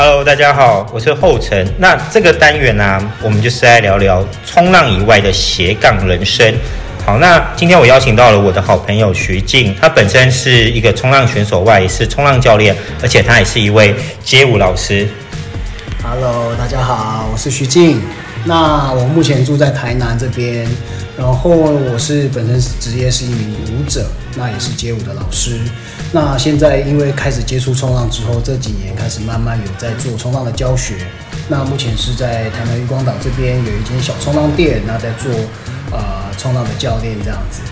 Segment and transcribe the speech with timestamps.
[0.00, 1.66] Hello，大家好，我是后成。
[1.76, 6.54] 那这个单元呢、我们就是来聊聊冲浪以外的斜杠人生。
[7.04, 13.92] 好，那今天我邀请到了我的好朋友徐静，他本身是一个冲浪选手外，也是冲浪教练，而且他也是一位
[14.22, 15.08] 街舞老师。
[16.00, 18.00] Hello，大家好，我是徐静。
[18.44, 20.64] 那我目前住在台南这边，
[21.18, 24.06] 然后我是本身职业是一名舞者，
[24.36, 25.58] 那也是街舞的老师。
[26.12, 30.94] 那现在因为开始接触冲浪之后，这几年开始慢慢有在做冲浪的教学。
[31.48, 35.28] 那目前是在台南渔光岛这边有一间小冲浪店，那在做
[35.90, 35.98] 呃
[36.38, 37.62] 冲浪的教练这样子。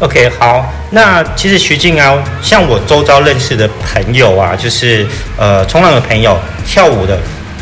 [0.00, 0.70] OK，好。
[0.90, 5.06] 那其实徐静啊，像我周遭认识的朋友啊，就是
[5.38, 7.18] 呃冲浪的朋友，跳舞的，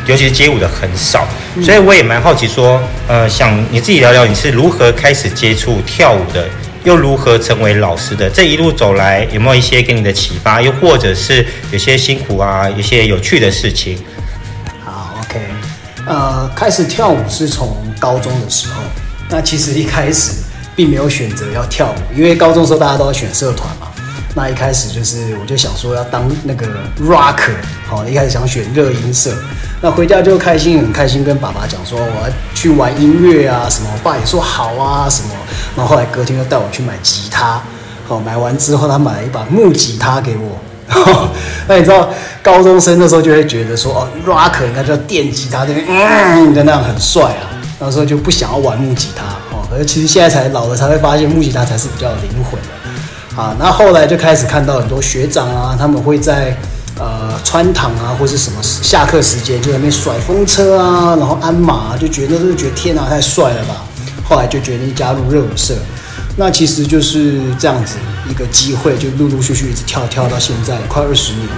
[0.06, 1.24] 尤其是街舞的很少，
[1.60, 6.48] 所以我也蛮好奇说，呃，想你自己聊聊你是如何开始接触跳舞的。
[6.84, 8.28] 又如何成为老师的？
[8.28, 10.60] 这一路走来，有没有一些给你的启发？
[10.60, 13.96] 又或者是有些辛苦啊，有些有趣的事情？
[14.84, 15.40] 好，OK，
[16.08, 18.82] 呃，开始跳舞是从高中的时候。
[19.28, 20.32] 那其实一开始
[20.74, 23.81] 并没有选择要跳舞，因为高中的时候大家都要选社团嘛。
[24.34, 26.66] 那一开始就是，我就想说要当那个
[27.00, 27.52] rocker，
[27.86, 29.30] 好，一开始想选热音社。
[29.82, 33.88] 那回家就开心，很开心，跟爸爸讲说我要去玩音乐啊什么。
[33.92, 35.30] 我爸也说好啊什么。
[35.76, 37.60] 然后后来隔天又带我去买吉他，
[38.06, 40.58] 好，买完之后他买了一把木吉他给我。
[41.68, 42.08] 那你知道
[42.42, 45.84] 高中生那时候就会觉得说哦，rocker 应该叫电吉他，那边？
[45.88, 47.50] 嗯，就那样很帅啊。
[47.78, 49.24] 那时候就不想要玩木吉他，
[49.54, 52.68] 哦，可是其实现在才老了才会发现木吉他才是比较有灵魂的。
[53.36, 56.56] 啊，那后来就开始看到很多学长啊，他们会在
[56.98, 63.84] 呃穿堂啊，或是什么下课时间就在那边甩风车啊，然后鞍马啊，就觉得就觉得天哪，太帅了吧！
[64.24, 65.74] 后来就决定加入热舞社，
[66.36, 67.96] 那其实就是这样子
[68.30, 71.54] 一个机会，就陆陆续续一直跳跳到现在快二十年了。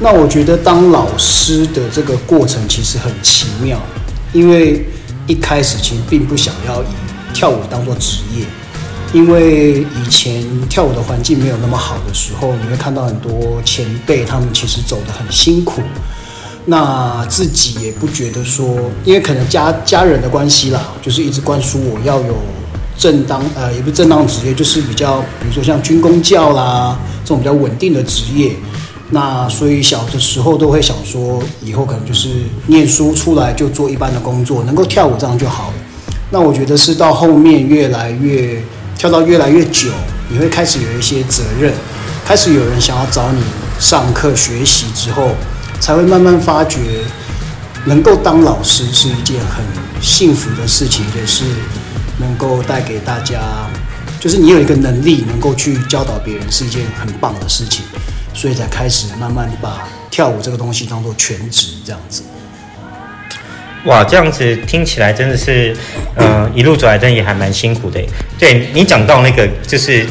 [0.00, 3.78] 那我觉得当老师的这个过程其实很奇妙，
[4.32, 4.88] 因为
[5.26, 8.44] 一开始其实并不想要以跳舞当做职业。
[9.12, 15.82] 因为以前跳舞的环境没有那么好的时候，你会看到很多前辈，他们其实走得很辛苦。
[16.64, 22.36] 那自己也不觉得说，因为可能家家人的关系啦，就是一直灌输我要有
[22.96, 28.54] 正当呃，也不是正当职业，就是比较，比如说像军工教啦这种比较稳定的职业。
[29.10, 32.28] 那所以小的时候都会想说，以后可能就是
[32.66, 35.74] 念书出来就做一般的工作，能够跳舞这样就好了。
[36.30, 38.62] 那我觉得是到后面越来越。
[39.00, 39.88] 跳到越来越久，
[40.28, 41.72] 你会开始有一些责任，
[42.22, 43.42] 开始有人想要找你
[43.78, 45.30] 上课学习之后，
[45.80, 46.78] 才会慢慢发觉，
[47.86, 49.64] 能够当老师是一件很
[50.02, 51.44] 幸福的事情，也是
[52.18, 53.40] 能够带给大家，
[54.20, 57.82] 就是你有一个能力能够去教导别人，是一件很棒的事情，
[58.34, 62.22] 所以才开始慢慢把跳舞这个东西当做全职这样子。
[63.84, 65.74] 哇，这样子听起来真的是，
[66.14, 67.98] 呃，一路走来真的也还蛮辛苦的。
[68.38, 70.06] 对，你讲到那个，就是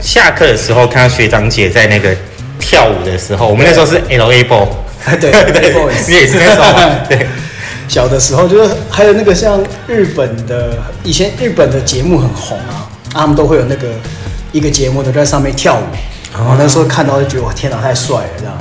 [0.00, 2.14] 下课的时候看到学长姐在那个
[2.60, 4.68] 跳舞的时候，我们那时候是 LA Ball，
[5.20, 5.74] 对 对对，
[6.06, 7.26] 你也是那时候， 对，
[7.88, 13.88] 小的时候就是还有那个像日本的，以前日本的节目很红啊，他们都会有那个
[14.52, 15.82] 一个节目都在上面跳舞，
[16.32, 18.56] 然后那时候看到就觉得哇，天哪，太帅了这样，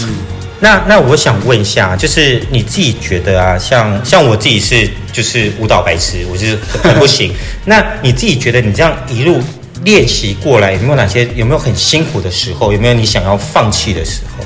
[0.00, 0.29] 嗯。
[0.62, 7.32] 那那我想问一下，就是你自己觉得啊，像像我自己是就是舞蹈白痴，我就是很不行。
[7.64, 9.40] 那你自己觉得你这样一路
[9.84, 12.72] 练习过来，有没有哪些有没有很辛苦的时候？
[12.72, 14.44] 有没有你想要放弃的时候？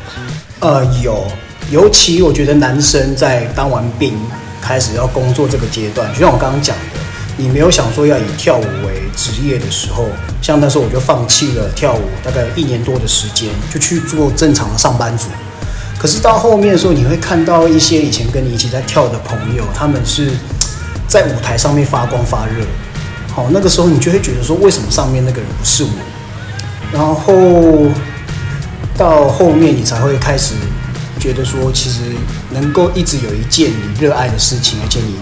[0.69, 1.27] 呃，有，
[1.71, 4.15] 尤其我觉得男生在当完兵
[4.63, 7.01] 开始要工作这个阶段，就像我刚刚讲的，
[7.37, 10.07] 你没有想说要以跳舞为职业的时候，
[10.41, 15.27] 像那时候我就放弃了跳舞，大概一年多的时间，就去做正常的上班族。
[16.05, 20.31] 可是到后面的时候，你会看到一些以前跟你一起在跳的朋友，他们是
[21.09, 22.63] 在舞台上面发光发热。
[23.35, 25.89] 好，那个时候你就会觉得说，为什么上面那个人不是我？
[26.93, 27.91] 然后
[28.99, 30.53] 到后面你才会开始
[31.19, 32.01] 觉得说，其实
[32.51, 35.15] 能够一直有一件你热爱的事情，而且你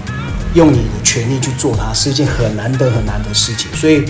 [0.55, 3.71] 用你的全力去做它，是一件很难得很难得的事情。
[3.73, 4.05] 所以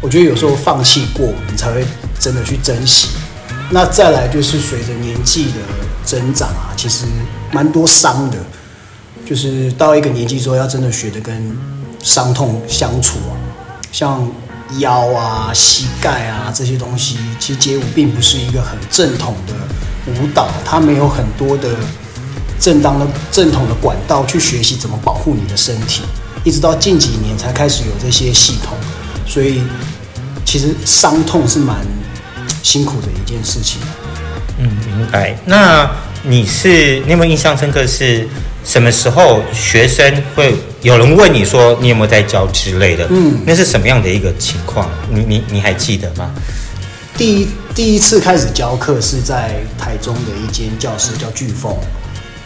[0.00, 1.84] 我觉得有时候放弃过，你才会
[2.18, 3.08] 真的去珍惜。
[3.68, 5.60] 那再来就是随着年纪的
[6.04, 7.04] 增长啊，其实
[7.52, 8.38] 蛮多伤的，
[9.26, 11.56] 就是到一个年纪之后，要真的学的跟
[12.02, 13.32] 伤痛相处啊，
[13.90, 14.28] 像
[14.78, 19.54] 腰啊、膝盖啊这些东西，其实街舞并不是一个很正统的
[20.12, 21.68] 舞蹈，它没有很多的
[22.58, 26.02] 正当的正统的管道去学习怎么保护你的身体，
[26.44, 28.76] 一直到近几年才开始有这些系统，
[29.26, 29.62] 所以
[30.44, 31.78] 其实伤痛是蛮
[32.62, 33.80] 辛苦的一件事情。
[34.58, 35.36] 嗯，明白。
[35.44, 35.90] 那
[36.22, 37.86] 你是你有没有印象深刻？
[37.86, 38.26] 是
[38.64, 43.06] 什么时候学生会有人问你说你有没有在教之类的？
[43.10, 44.88] 嗯，那是什么样的一个情况？
[45.10, 46.30] 你你你还记得吗？
[47.16, 51.76] 第一第一次开始教课是在台中的一间教室叫巨峰，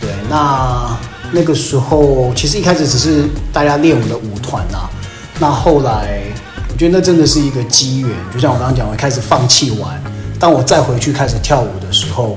[0.00, 0.94] 对，那
[1.30, 4.90] 那个时候其实一开始只是大家练我们的舞团啊，
[5.38, 6.20] 那后来
[6.68, 10.02] 我觉得那真的是一个机缘，就像我刚刚讲，我开始放弃玩，
[10.38, 12.36] 当我再回去开始跳舞的时候，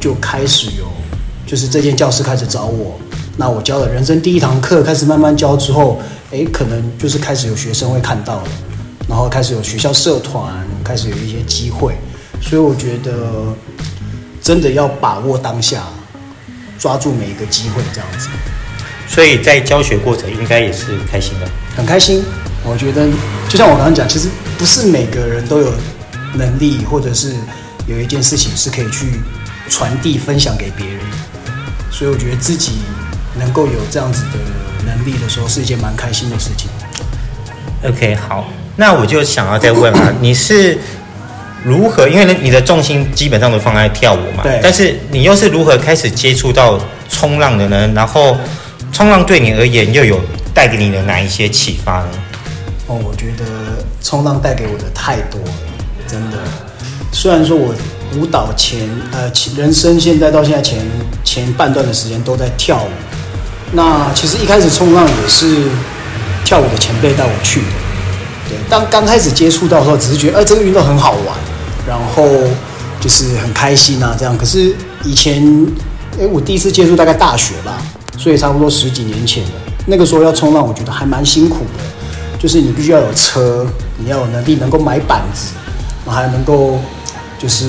[0.00, 0.86] 就开始有
[1.46, 2.98] 就是这间教室开始找我，
[3.36, 6.00] 那我教了人生第一堂课，开始慢慢教之后，
[6.30, 8.48] 哎，可能就是开始有学生会看到了，
[9.08, 10.66] 然后开始有学校社团。
[10.84, 11.92] 开始有一些机会，
[12.40, 13.12] 所以我觉得
[14.40, 15.82] 真的要把握当下，
[16.78, 18.30] 抓住每一个机会，这样子。
[19.06, 21.46] 所以在教学过程应该也是开心的，
[21.76, 22.24] 很开心。
[22.64, 23.06] 我觉得
[23.50, 25.70] 就像我刚刚讲，其实不是每个人都有
[26.34, 27.34] 能力，或者是
[27.86, 29.20] 有一件事情是可以去
[29.68, 30.98] 传递、分享给别人。
[31.90, 32.72] 所以我觉得自己
[33.38, 34.38] 能够有这样子的
[34.86, 36.68] 能力的时候，是一件蛮开心的事情。
[37.84, 38.48] OK，好。
[38.76, 40.78] 那我就想要再问啊，你是
[41.64, 42.08] 如何？
[42.08, 44.60] 因为你的重心基本上都放在跳舞嘛，对。
[44.62, 46.78] 但是你又是如何开始接触到
[47.08, 47.88] 冲浪的呢？
[47.94, 48.36] 然后
[48.92, 50.20] 冲浪对你而言又有
[50.54, 52.08] 带给你的哪一些启发呢？
[52.86, 55.52] 哦，我觉得冲浪带给我的太多了，
[56.08, 56.38] 真的。
[57.12, 57.74] 虽然说我
[58.16, 60.78] 舞蹈前呃人生现在到现在前
[61.22, 62.88] 前半段的时间都在跳舞，
[63.72, 65.64] 那其实一开始冲浪也是
[66.44, 67.66] 跳舞的前辈带我去的。
[68.48, 71.36] 对，当刚开始接触到的时候，只是觉得，哎，这个运动很好玩，
[71.86, 72.26] 然后
[72.98, 74.36] 就是很开心啊，这样。
[74.38, 75.42] 可是以前，
[76.18, 77.78] 哎，我第一次接触大概大学吧，
[78.16, 79.50] 所以差不多十几年前了。
[79.86, 81.84] 那个时候要冲浪，我觉得还蛮辛苦的，
[82.38, 83.66] 就是你必须要有车，
[83.98, 85.52] 你要有能力能够买板子，
[86.08, 86.78] 然后还能够
[87.38, 87.66] 就是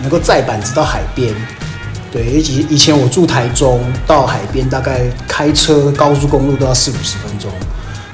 [0.00, 1.34] 能够载板子到海边。
[2.12, 7.50] 对，以及以前我住台中，到海边大概开车高速公路都要四五十分钟，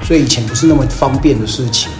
[0.02, 1.90] 所以以前不是那么方便的事情。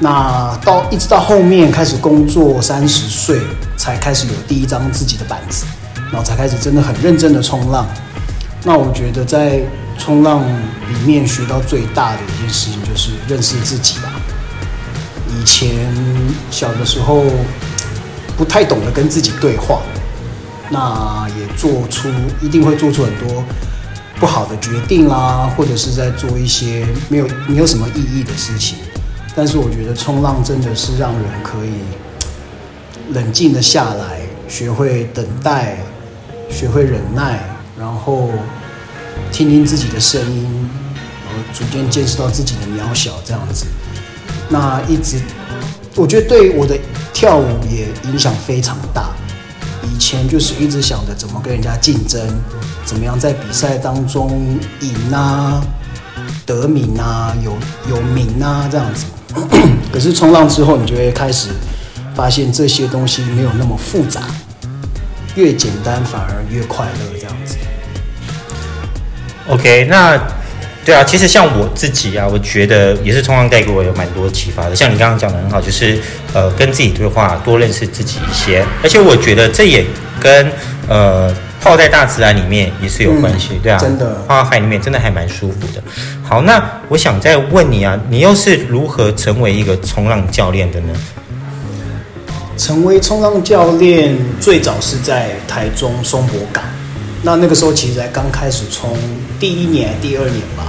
[0.00, 3.40] 那到一直到后面开始工作，三十岁
[3.76, 5.64] 才开始有第一张自己的板子，
[6.10, 7.86] 然后才开始真的很认真的冲浪。
[8.62, 9.60] 那我觉得在
[9.98, 10.42] 冲浪
[10.88, 14.13] 里面学到最大的一件事情就是认识自己吧。
[15.40, 15.70] 以前
[16.50, 17.24] 小的时候
[18.36, 19.80] 不太懂得跟自己对话，
[20.70, 22.08] 那也做出
[22.40, 23.44] 一定会做出很多
[24.18, 28.78] 不好的决定啦，或者是在做一些没有没有什么意义的事情。
[29.36, 31.72] 但是我觉得冲浪真的是让人可以
[33.12, 35.78] 冷静的下来，学会等待，
[36.48, 37.40] 学会忍耐，
[37.78, 38.30] 然后
[39.32, 40.70] 听听自己的声音，
[41.26, 43.66] 然后逐渐见识到自己的渺小，这样子。
[44.54, 45.20] 那一直，
[45.96, 46.78] 我觉得对我的
[47.12, 49.08] 跳舞也影响非常大。
[49.82, 52.20] 以前就是一直想着怎么跟人家竞争，
[52.84, 55.60] 怎么样在比赛当中赢啊、
[56.46, 57.56] 得名啊、有
[57.90, 59.06] 有名啊这样子。
[59.92, 61.48] 可是冲浪之后，你就会开始
[62.14, 64.22] 发现这些东西没有那么复杂，
[65.34, 67.56] 越简单反而越快乐，这样子。
[69.48, 70.16] OK，那
[70.84, 74.76] 对啊，其实像我自己啊，我觉得也是冲浪带给我有蛮多启发的。
[74.76, 75.98] 像你刚刚讲的很好，就是
[76.32, 78.64] 呃跟自己对话，多认识自己一些。
[78.82, 79.84] 而且我觉得这也
[80.20, 80.52] 跟
[80.88, 81.34] 呃。
[81.64, 85.82] 泡在大自然里面也是有关系，嗯、对啊，真的泡在海里面真的还蛮舒服的。
[86.22, 90.92] 好，那我想再问你啊，你又是如何成为一个冲浪教练的呢？
[92.58, 96.62] 成为冲浪教练最早是在台中松柏港，
[97.22, 98.94] 那那个时候其实才刚开始冲
[99.40, 100.66] 第一年、第二年吧。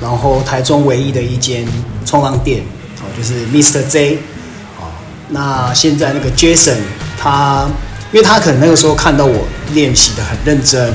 [0.00, 1.66] 然后台中唯一的一间
[2.04, 2.62] 冲浪店
[3.00, 3.86] 哦，就是 Mr.
[3.86, 4.18] J
[4.78, 4.88] 哦。
[5.28, 6.78] 那现在那个 Jason
[7.18, 7.66] 他。
[8.12, 10.94] 因为他可能那个时候看到我练习得很认真，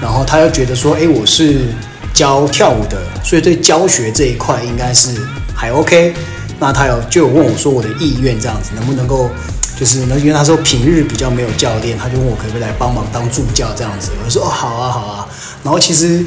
[0.00, 1.66] 然后他又觉得说，哎，我是
[2.14, 5.10] 教跳舞的，所以对教学这一块应该是
[5.52, 6.14] 还 OK。
[6.60, 9.28] 那他有就有问我说我的意愿这样子，能不能够
[9.76, 10.16] 就是呢？
[10.20, 14.12] 因为他说平日比较没有教练，他就问我可不可以来帮忙当助教这样子。
[14.24, 15.26] 我说哦，好啊，好啊。
[15.64, 16.24] 然后其实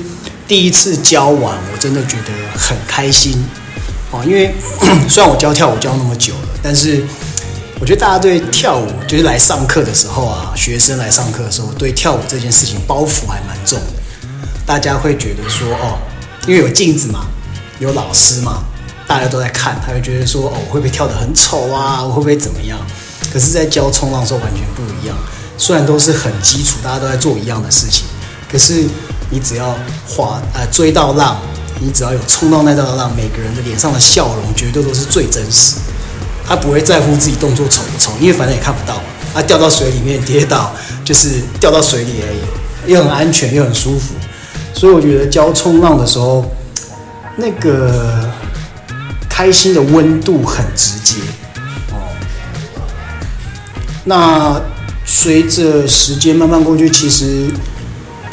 [0.47, 3.43] 第一次教完，我真的觉得很开心
[4.11, 4.53] 哦，因为
[5.09, 7.03] 虽然我教跳舞教那么久了，但是。
[7.79, 14.01] 我觉得大家对跳舞，就是来上课的时候啊，学生来上课的时候，对跳舞这件事情包袱还蛮重的。
[14.65, 15.99] 大家会觉得说，哦，
[16.47, 17.27] 因为有镜子嘛，
[17.77, 18.63] 有老师嘛，
[19.05, 22.03] 大家都在看，他会觉得说，哦，我会不会跳得很丑啊？
[22.03, 22.79] 我会不会怎么样？
[23.31, 25.15] 可是，在教冲浪的时候完全不一样。
[25.59, 28.07] 虽然都是很基础，大家都在做一样的事情，
[28.51, 28.87] 可是
[29.29, 29.75] 你只要
[30.07, 31.37] 滑，呃，追到浪，
[31.79, 35.75] 你只要有冲到那道浪，每个人的脸上的笑容绝对都是最真实。
[36.47, 39.03] 他不会在乎自己动作丑不丑，因为反正也看不到嘛。
[39.33, 40.71] 他掉到水里面跌倒，
[41.03, 42.91] 就是掉到水里而已。
[42.91, 44.13] 又很安全又很舒服，
[44.73, 46.49] 所以我觉得教冲浪的时候，
[47.35, 48.31] 那个
[49.27, 51.15] 开心的温度很直接
[51.91, 52.07] 哦。
[54.05, 54.61] 那
[55.05, 57.51] 随着时间慢慢过去，其实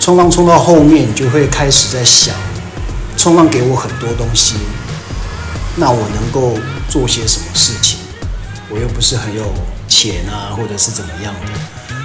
[0.04, 2.34] 冲浪冲到后面，就会开始在想，
[3.16, 4.56] 冲浪给我很多东西，
[5.76, 6.58] 那我能够
[6.90, 8.00] 做些什么事情？
[8.68, 9.50] 我又不是很有
[9.88, 11.52] 钱啊，或者是怎么样的。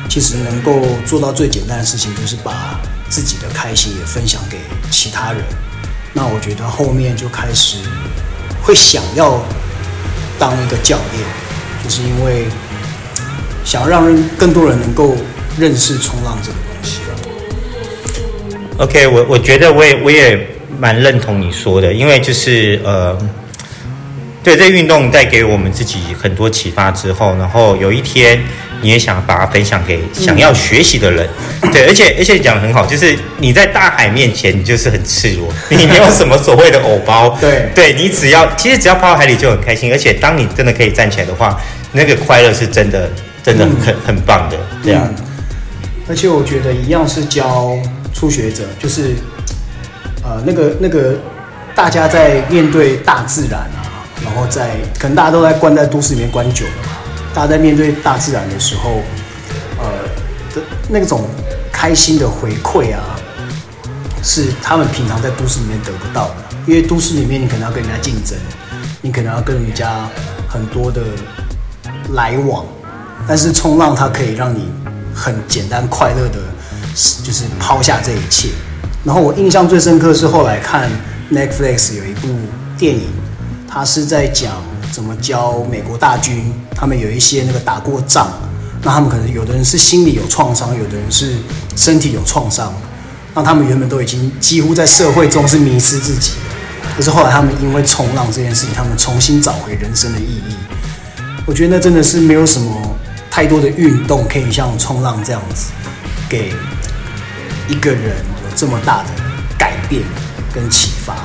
[0.09, 2.79] 其实能够做到最简单的事情，就是把
[3.09, 5.43] 自己的开心也分享给其他人。
[6.13, 7.79] 那我觉得后面就开始
[8.63, 9.43] 会想要
[10.39, 11.27] 当一个教练，
[11.83, 12.47] 就是因为
[13.65, 14.05] 想让
[14.37, 15.17] 更多人能够
[15.57, 16.68] 认识冲浪这个。
[18.79, 20.47] OK，我我觉得我也我也
[20.79, 23.17] 蛮认同你说的，因为就是呃。
[24.41, 28.39] 对，这运动带给我们自己很多启发之后，然后有一天
[28.81, 31.27] 你也想把它分享给想要学习的人。
[31.61, 37.37] 嗯、对，而且而且讲的很好，就是你在大海面前，你就是很赤裸，你没有什么所谓的偶包。
[37.41, 41.59] 对，对你只要其实只要泡到海里就很开心，而且当你真的可以站起来的话，
[41.91, 43.11] 那个快乐是真的
[43.43, 44.57] 真的很、嗯、很棒的。
[44.81, 45.25] 这样、嗯，
[46.07, 47.77] 而且我觉得一样是教
[48.19, 49.15] 初学者，就是
[50.21, 51.15] 呃那个那个
[51.73, 53.87] 大家在面对大自然啊。
[54.25, 56.89] 然后在可能大家都在关在都市里面关久了嘛，
[57.33, 58.99] 大家在面对大自然的时候，
[59.77, 59.85] 呃
[60.53, 61.21] 的那种
[61.71, 63.15] 开心的回馈啊，
[64.21, 66.35] 是他们平常在都市里面得不到的。
[66.67, 68.37] 因为都市里面你可能要跟人家竞争，
[69.01, 70.05] 你可能要跟人家
[70.49, 71.01] 很多的
[72.11, 72.65] 来往，
[73.25, 74.69] 但是冲浪它可以让你
[75.15, 76.39] 很简单快乐的，
[77.23, 78.49] 就是抛下这一切。
[79.03, 80.89] 然后我印象最深刻是后来看
[81.31, 82.27] Netflix 有一部
[82.77, 83.07] 电影。
[83.71, 84.53] 他是在讲
[84.91, 88.27] 怎么教美国大军，他们有一些那个打过仗，
[88.81, 91.35] 那他们可能有的人是心理有创伤，有的人是
[91.75, 92.73] 身体有创伤，
[93.35, 96.31] 那他们原本都已经几乎在社会中是迷失自己，
[96.97, 100.55] 可是后来他们因为冲浪这件事情，他们重新找回人生的意义。
[101.45, 102.73] 我觉得那真的是没有什么
[103.29, 105.65] 太多的运动可以像冲浪这样子，
[106.27, 106.51] 给
[107.69, 109.09] 一个人有这么大的
[109.57, 110.01] 改变
[110.53, 111.15] 跟启发。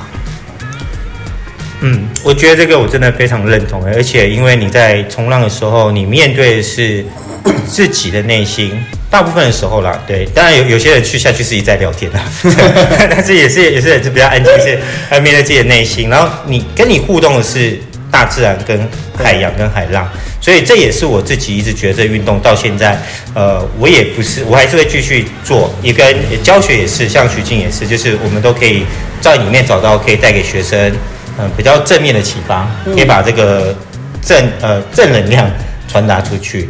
[1.81, 7.05] 嗯，我觉得这个我真的非常认同，而且因为你在冲浪的时候，你面对的是
[7.67, 8.71] 自己的内心，
[9.09, 12.21] 大部分的时候啦，对，当然有有些人去下去自己在聊天啦，
[13.09, 17.77] 但是也是也是就比较安静，是 还面对自己的内心，然后你跟你互动的是
[18.09, 18.87] 大自然跟
[19.21, 20.09] 海洋跟海浪，
[20.45, 23.01] 所以这也是我自己一直觉得这运动到现在，
[23.33, 28.83] 呃，我也不是，我还是会继续做，也跟教学也是，像徐静也是，就是我们都可以
[29.19, 30.95] 在里面找到可以带给学生。
[31.39, 33.75] 嗯，比较正面的启发，可以把这个
[34.21, 35.49] 正呃正能量
[35.87, 36.69] 传达出去。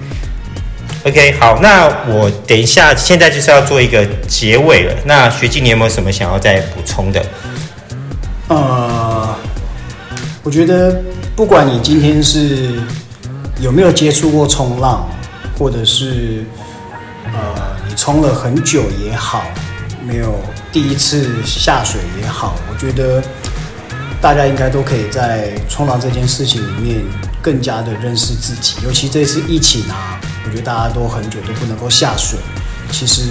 [1.03, 4.93] OK，好，那我等一下，现在就是要做一个结尾了。
[5.03, 7.21] 那徐静，你有没有什么想要再补充的？
[8.47, 9.35] 呃，
[10.43, 11.03] 我觉得
[11.35, 12.79] 不管你今天是
[13.59, 15.07] 有没有接触过冲浪，
[15.57, 16.43] 或者是
[17.25, 19.43] 呃你冲了很久也好，
[20.05, 20.39] 没有
[20.71, 23.21] 第一次下水也好，我觉得。
[24.21, 27.03] 大家应该都可以在冲浪这件事情里面
[27.43, 32.39] 更加的认识自己，尤其这次疫情啊，我觉得大家都很久都不能够下水。
[32.91, 33.21] 其实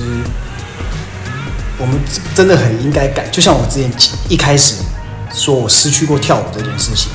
[1.79, 1.99] 我们
[2.33, 3.91] 真的很应该改，就像我之前
[4.29, 4.77] 一开始
[5.33, 7.11] 说我失去过跳舞这件事情，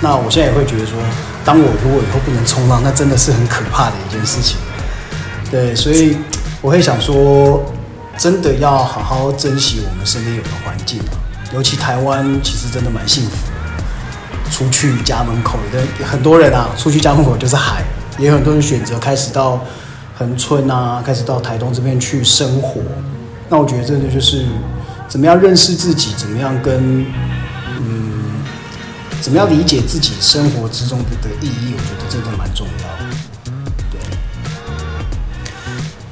[0.00, 0.98] 那我现在也会觉得说，
[1.44, 4.56] 当我如果以后不能冲浪，那真的是很可怕的一件事情。
[5.50, 6.16] 对，所以
[6.60, 7.62] 我会想说，
[8.16, 11.00] 真的要好好珍惜我们身边有的环境。
[11.52, 13.36] 尤其台湾其实真的蛮幸福，
[14.50, 17.84] 出去家门口的很多人啊，出去家门口就是海，
[18.18, 19.60] 也有很多人选择开始到
[20.18, 22.80] 恒春啊，开始到台东这边去生活。
[23.48, 24.44] 那我觉得真的就是
[25.06, 27.06] 怎么样认识自己，怎么样跟，
[29.24, 31.06] 怎么样理解自己生活之中的
[31.40, 32.72] 意义，我觉得真的蛮重要。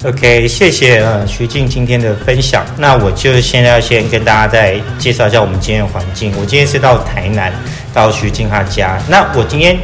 [0.09, 2.65] OK，谢谢呃徐静今天的分享。
[2.79, 6.33] 那我就现在要先跟大家再介绍一下我们今天的环境。
[6.41, 7.53] 我今天是到台南，
[7.93, 8.99] 到徐静他家。
[9.11, 9.77] 那我今天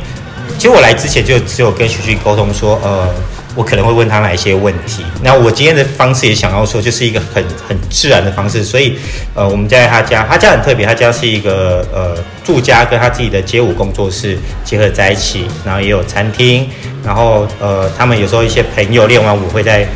[0.57, 3.09] 其实我来之前就只有跟徐徐沟通说，呃，
[3.55, 5.05] 我可能会问他哪一些问题。
[5.23, 8.65] 那我今天的方式也想要说，就是一个很很自然的方式。
[8.65, 8.99] 所以
[9.35, 16.69] 呃，我们在他家，他家很特别，他家是一个呃住家跟他自己的街舞工作室结合在一起，然后也有餐厅，
[17.05, 19.87] 然后呃，他们有时候一些朋友练完舞会在。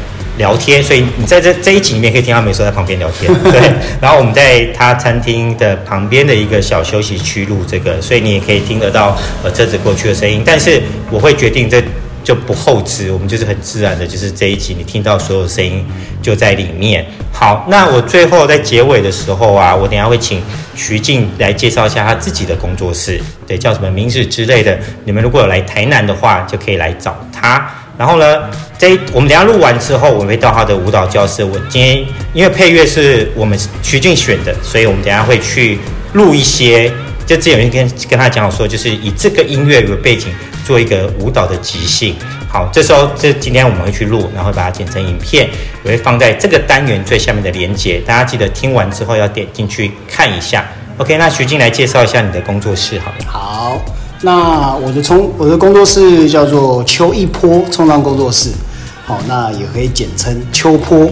[0.42, 3.61] 聊天，所以你在这这一集里面可以听到美说在旁边聊天， 对。
[4.00, 10.42] 然后我们在他餐厅的旁边的一个小休息区录这个，所以你也可以听得到呃车子过去的声音。
[10.44, 10.82] 但是
[11.12, 11.80] 我会决定这
[12.25, 15.87] 就不后置，我们就是很自然的，就是这一集你听到所有声音
[16.20, 17.06] 就在里面。
[17.32, 20.42] 好，那我最后在结尾的时候啊，我等下会请
[20.75, 24.76] 徐静来介绍一下他自己的工作室，对，叫什么名字之类的。
[25.04, 27.68] 你们如果有来台南的话，就可以来找他。
[27.99, 31.44] 然后呢，这我们等下录完之后，我会到他的舞蹈教室。
[31.44, 35.78] 我今天因为配乐是我们徐静选的，所以我们等下会去
[36.14, 36.92] 录一些。
[37.25, 40.34] 就之前有一天跟他讲说，就是以这个音乐为背景
[40.64, 42.16] 做一个舞蹈的即兴。
[42.49, 45.49] 好，这时候这今天我们会去录，然后把它剪成影片，
[45.84, 48.02] 我会放在这个单元最下面的连接。
[48.04, 50.66] 大家记得听完之后要点进去看一下。
[50.99, 53.12] OK，那徐静来介绍一下你的工作室，好。
[53.26, 53.84] 好，
[54.23, 58.50] 那我的冲我的工作室叫做秋一波冲浪工作室，
[59.05, 61.11] 好，那也可以简称秋坡。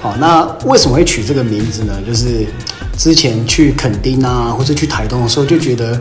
[0.00, 1.92] 好，那为什么会取这个名字呢？
[2.06, 2.46] 就是。
[2.94, 5.98] 之前去垦丁啊，或者去台东的时候，就觉得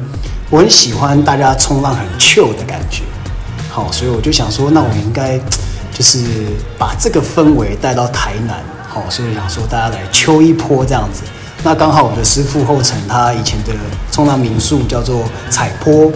[0.50, 3.04] 我很喜欢大家冲浪很 Q 的感觉。
[3.70, 5.40] 好，所以我就想说，那我应该
[5.92, 6.20] 就是
[6.78, 8.62] 把这个氛围带到台南。
[8.90, 11.24] 好，所以想说大家来秋一波这样子。
[11.64, 13.72] 那刚好我的师傅后程他以前的
[14.12, 16.12] 冲浪民宿叫做彩坡。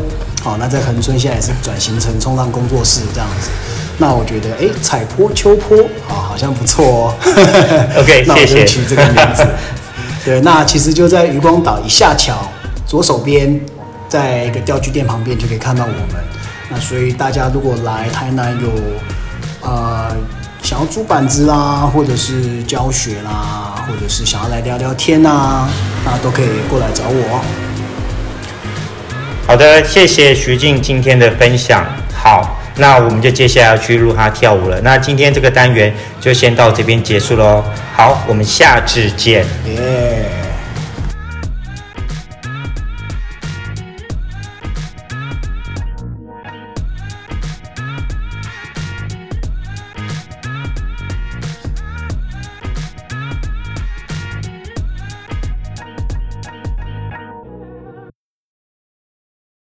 [0.46, 3.50] 好，那在恒春现在也是转型成冲浪工作室这样子。
[3.98, 5.75] 那我觉得，哎，彩坡秋坡
[6.08, 7.14] 啊，好像不错哦。
[7.98, 8.64] OK， 那我就。
[8.64, 9.44] 取这个名字。
[10.24, 12.48] 对，那其实就在渔光岛一下桥
[12.86, 13.60] 左手边，
[14.08, 16.24] 在一个钓具店旁边就可以看到我们。
[16.70, 18.70] 那所以大家如果来台南有
[19.68, 20.16] 呃
[20.62, 25.68] 想要租板子啦，或者是教学啦，或者是想要来聊聊天啊，
[26.06, 27.42] 那都可以过来找我。
[29.48, 31.86] 好的，谢谢徐静今天的分享。
[32.12, 34.82] 好，那我们就接下来要去录他跳舞了。
[34.82, 37.64] 那今天这个单元就先到这边结束喽。
[37.96, 39.46] 好，我们下次见。
[39.68, 40.45] 耶。